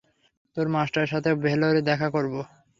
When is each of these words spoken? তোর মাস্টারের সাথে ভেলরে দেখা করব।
তোর 0.57 0.67
মাস্টারের 0.67 1.11
সাথে 1.13 1.29
ভেলরে 1.43 1.81
দেখা 1.81 2.07
করব। 2.09 2.33